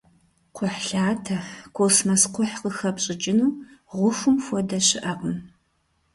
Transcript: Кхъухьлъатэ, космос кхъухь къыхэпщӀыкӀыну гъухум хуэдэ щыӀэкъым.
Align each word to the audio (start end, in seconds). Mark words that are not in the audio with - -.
Кхъухьлъатэ, 0.55 1.37
космос 1.75 2.23
кхъухь 2.31 2.57
къыхэпщӀыкӀыну 2.61 3.57
гъухум 3.97 4.37
хуэдэ 4.45 4.79
щыӀэкъым. 4.87 5.37